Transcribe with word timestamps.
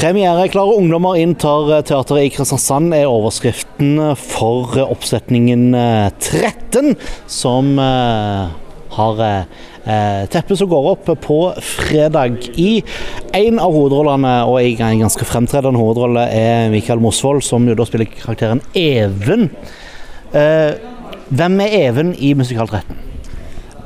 Premiereklare 0.00 0.78
ungdommer 0.80 1.18
inntar 1.20 1.82
teateret 1.84 2.24
i 2.24 2.28
Kristiansand 2.32 2.94
er 2.96 3.10
overskriften 3.10 3.98
for 4.16 4.72
oppsetningen 4.80 5.74
13, 5.76 6.94
som 7.28 7.74
eh, 7.76 8.54
har 8.96 9.20
eh, 9.26 10.22
teppet 10.32 10.56
som 10.56 10.70
går 10.70 10.86
opp 10.94 11.10
på 11.20 11.36
fredag. 11.60 12.38
I 12.56 12.80
en 13.36 13.60
av 13.60 13.76
hovedrollene, 13.76 14.32
og 14.48 14.62
i 14.64 14.72
en 14.80 15.02
ganske 15.04 15.26
fremtredende 15.28 15.82
hovedrolle, 15.82 16.22
er 16.32 16.72
Mikael 16.72 17.02
Mosvold, 17.04 17.44
som 17.44 17.68
jo 17.68 17.76
da 17.76 17.84
spiller 17.84 18.08
karakteren 18.08 18.64
Even. 18.72 19.50
Eh, 20.32 20.80
hvem 21.28 21.60
er 21.66 21.76
Even 21.82 22.14
i 22.16 22.32
Musikal 22.40 22.72
13? 22.72 23.04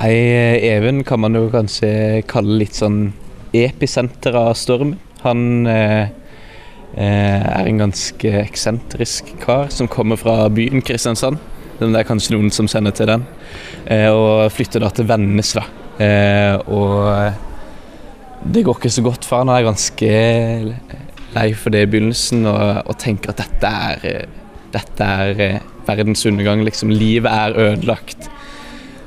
Even 0.07 1.03
kan 1.03 1.27
man 1.27 1.35
jo 1.35 1.49
kanskje 1.51 2.23
kalle 2.31 2.61
litt 2.63 2.79
sånn 2.79 3.09
episenter 3.51 4.39
av 4.39 4.55
stormen. 4.63 4.95
Han 5.25 5.67
eh, 5.71 6.11
eh, 6.97 7.41
er 7.41 7.69
en 7.69 7.81
ganske 7.87 8.33
eksentrisk 8.43 9.35
kar 9.45 9.71
som 9.73 9.89
kommer 9.91 10.21
fra 10.21 10.49
byen 10.53 10.85
Kristiansand. 10.85 11.41
Det 11.79 11.91
er 11.91 12.07
kanskje 12.07 12.37
noen 12.37 12.53
som 12.55 12.69
sender 12.71 12.95
til 12.95 13.09
den. 13.11 13.25
Eh, 13.91 14.11
og 14.13 14.53
flytter 14.55 14.85
da 14.85 14.93
til 14.95 15.09
Vennesla. 15.09 15.65
Eh, 15.99 16.55
og 16.69 17.33
det 18.45 18.65
går 18.67 18.79
ikke 18.79 18.93
så 18.93 19.05
godt 19.05 19.27
for 19.27 19.43
han. 19.43 19.51
Han 19.51 19.59
er 19.59 19.69
ganske 19.69 20.11
lei 21.35 21.49
for 21.59 21.75
det 21.75 21.85
i 21.85 21.91
begynnelsen 21.91 22.47
og, 22.51 22.85
og 22.85 22.99
tenker 23.03 23.33
at 23.33 23.43
dette 23.43 23.75
er, 23.89 24.07
eh, 24.11 24.57
dette 24.75 25.11
er 25.27 25.45
eh, 25.49 25.61
verdens 25.89 26.25
undergang. 26.31 26.65
Liksom, 26.67 26.93
livet 26.93 27.31
er 27.33 27.61
ødelagt. 27.71 28.31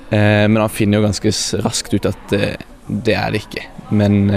men 0.09 0.55
han 0.55 0.71
finner 0.71 1.01
jo 1.01 1.03
ganske 1.03 1.31
raskt 1.65 1.91
ut 1.93 2.05
at 2.07 2.29
det 2.31 3.11
er 3.11 3.33
det 3.33 3.41
ikke. 3.41 3.65
Men 3.91 4.29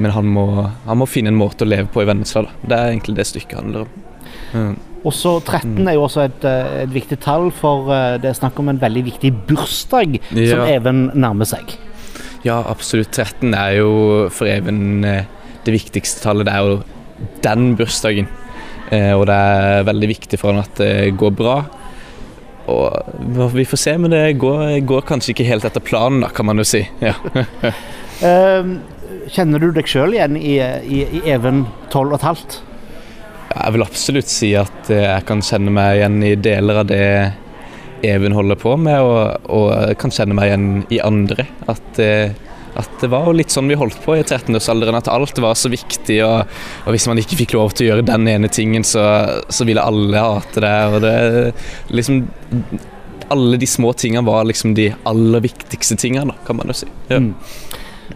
men 0.00 0.14
han 0.14 0.28
må, 0.32 0.46
han 0.86 1.00
må, 1.00 1.08
finne 1.08 1.32
en 1.32 1.38
måte 1.38 1.66
å 1.66 1.68
leve 1.68 1.90
på 1.92 2.02
i 2.02 2.08
Vennesla. 2.08 2.46
Da. 2.46 2.54
Det 2.62 2.76
er 2.76 2.94
egentlig 2.94 3.16
det 3.18 3.26
stykket 3.28 3.60
handler 3.60 3.84
om. 3.84 4.06
Mm. 4.54 4.72
Også 5.08 5.38
13 5.40 5.88
er 5.88 5.96
jo 5.96 6.04
også 6.04 6.26
et, 6.26 6.44
eh, 6.44 6.72
et, 6.82 6.92
viktig 6.92 7.20
tall, 7.24 7.48
for 7.56 7.88
eh, 7.94 8.16
det 8.20 8.30
er 8.30 8.36
snakk 8.36 8.58
om 8.60 8.68
en 8.72 8.80
veldig 8.80 9.04
viktig 9.06 9.30
bursdag 9.48 10.18
ja. 10.18 10.48
som 10.50 10.64
Even 10.68 11.06
nærmer 11.16 11.48
seg. 11.48 11.76
Ja, 12.44 12.58
absolutt. 12.68 13.12
13 13.12 13.54
er 13.56 13.78
jo 13.78 13.92
for 14.32 14.48
Even 14.48 15.04
eh, 15.04 15.28
det 15.64 15.76
viktigste 15.76 16.24
tallet. 16.24 16.48
Det 16.48 16.56
er 16.56 16.64
jo 16.64 17.30
den 17.44 17.74
bursdagen. 17.76 18.28
Og 18.90 19.20
det 19.28 19.34
er 19.38 19.84
veldig 19.86 20.06
viktig 20.10 20.38
for 20.40 20.50
han 20.50 20.64
at 20.64 20.80
det 20.80 21.12
går 21.20 21.30
bra. 21.38 21.60
Og 22.70 23.52
vi 23.54 23.66
får 23.68 23.80
se, 23.82 23.96
men 23.98 24.14
det 24.14 24.38
går, 24.40 24.78
går 24.86 25.04
kanskje 25.08 25.34
ikke 25.34 25.48
helt 25.48 25.66
etter 25.66 25.82
planen, 25.84 26.22
da, 26.24 26.30
kan 26.34 26.48
man 26.48 26.62
jo 26.62 26.66
si. 26.68 26.84
Ja. 27.02 27.16
um, 28.22 28.78
Kjenner 29.30 29.62
du 29.62 29.70
deg 29.74 29.86
sjøl 29.90 30.16
igjen 30.16 30.36
i, 30.38 30.56
i, 30.58 31.04
i 31.18 31.20
Even 31.30 31.64
12 31.92 32.16
15? 32.16 32.58
Jeg 33.50 33.74
vil 33.74 33.84
absolutt 33.84 34.30
si 34.30 34.52
at 34.58 34.90
eh, 34.90 35.04
jeg 35.04 35.26
kan 35.28 35.42
kjenne 35.42 35.72
meg 35.74 35.98
igjen 35.98 36.18
i 36.22 36.34
deler 36.38 36.82
av 36.82 36.90
det 36.90 37.06
Even 38.06 38.32
holder 38.32 38.56
på 38.56 38.76
med, 38.80 38.96
og, 39.04 39.50
og 39.52 39.98
kan 40.00 40.14
kjenne 40.14 40.34
meg 40.38 40.48
igjen 40.48 40.68
i 40.88 41.00
andre. 41.04 41.44
At, 41.68 41.98
eh, 42.00 42.32
at 42.80 43.02
det 43.02 43.10
var 43.12 43.28
jo 43.28 43.36
litt 43.38 43.52
sånn 43.52 43.70
vi 43.70 43.78
holdt 43.78 44.00
på 44.04 44.16
i 44.18 44.24
13-årsalderen, 44.24 44.98
at 44.98 45.10
alt 45.12 45.38
var 45.42 45.58
så 45.58 45.70
viktig. 45.72 46.18
Og, 46.26 46.54
og, 46.84 46.90
hvis 46.94 47.08
man 47.10 47.20
ikke 47.22 47.38
fikk 47.42 47.56
lov 47.56 47.74
til 47.74 47.86
å 47.86 47.90
gjøre 47.92 48.08
den 48.10 48.28
ene 48.32 48.50
tingen, 48.52 48.86
så, 48.86 49.04
så 49.48 49.66
ville 49.68 49.84
alle 49.84 50.24
hate 50.24 50.64
det. 50.64 50.74
Og 50.90 51.04
det 51.04 51.14
liksom 51.94 52.24
Alle 53.30 53.60
de 53.62 53.66
små 53.70 53.92
tingene 53.94 54.26
var 54.26 54.48
liksom 54.48 54.74
de 54.74 54.88
aller 55.06 55.44
viktigste 55.44 55.94
tingene, 56.00 56.34
kan 56.46 56.58
man 56.58 56.72
jo 56.72 56.80
si. 56.80 56.88
Ja. 57.12 57.20
Mm. 57.22 57.34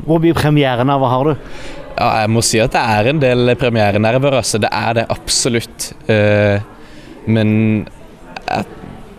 Hvor 0.05 0.19
mye 0.19 0.35
hva 0.35 1.11
har 1.13 1.29
du? 1.29 1.51
Ja, 1.95 2.09
jeg 2.25 2.31
må 2.35 2.43
si 2.43 2.59
at 2.59 2.75
det 2.75 2.83
er 2.83 3.11
en 3.13 3.21
del 3.23 3.55
premierenerver. 3.59 4.41
Altså. 4.41 4.59
Det 4.59 4.71
er 4.75 4.97
det 4.99 5.05
absolutt. 5.15 5.93
Uh, 6.09 6.59
men 7.31 7.53
jeg 8.49 8.67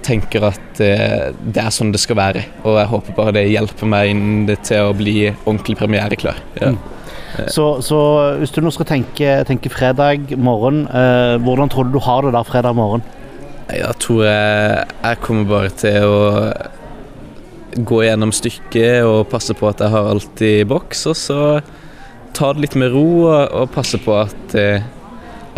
tenker 0.06 0.46
at 0.52 0.82
uh, 0.82 1.32
det 1.34 1.62
er 1.62 1.74
sånn 1.74 1.94
det 1.94 2.02
skal 2.04 2.20
være. 2.20 2.46
Og 2.64 2.80
jeg 2.80 2.92
håper 2.92 3.18
bare 3.18 3.36
det 3.40 3.48
hjelper 3.50 3.90
meg 3.90 4.12
inn 4.14 4.52
til 4.56 4.92
å 4.92 4.98
bli 4.98 5.18
ordentlig 5.32 5.80
premiereklar. 5.82 6.44
Ja. 6.62 6.74
Mm. 6.76 6.84
Så, 7.52 7.82
så, 7.84 8.00
hvis 8.40 8.54
du 8.56 8.62
nå 8.64 8.72
skal 8.74 8.88
tenke, 8.90 9.32
tenke 9.48 9.72
fredag 9.74 10.32
morgen, 10.40 10.86
eh, 10.88 11.36
hvordan 11.44 11.72
tror 11.72 11.88
du 11.88 11.98
du 11.98 12.02
har 12.04 12.24
det 12.24 12.34
da 12.36 12.44
fredag 12.48 12.78
morgen? 12.78 13.04
Jeg 13.72 13.96
tror 14.00 14.24
jeg, 14.24 14.86
jeg 15.04 15.22
kommer 15.26 15.50
bare 15.50 15.72
til 15.76 16.06
å 16.06 16.20
gå 17.76 18.04
gjennom 18.06 18.32
stykket 18.36 19.04
og 19.04 19.26
passe 19.32 19.56
på 19.58 19.68
at 19.68 19.82
jeg 19.84 19.92
har 19.92 20.12
alt 20.14 20.44
i 20.46 20.56
boks. 20.70 21.06
Og 21.12 21.18
så 21.20 21.40
ta 22.36 22.54
det 22.54 22.68
litt 22.68 22.78
med 22.80 22.94
ro 22.96 23.08
og, 23.26 23.42
og 23.52 23.74
passe 23.76 24.00
på 24.02 24.16
at, 24.22 24.56
eh, 24.60 24.86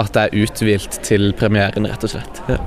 at 0.02 0.18
jeg 0.18 0.32
er 0.32 0.48
uthvilt 0.48 1.02
til 1.06 1.30
premieren, 1.38 1.90
rett 1.90 2.08
og 2.08 2.16
slett. 2.16 2.44
Ja. 2.50 2.62